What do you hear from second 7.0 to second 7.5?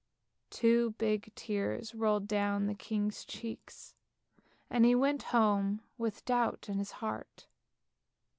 heart.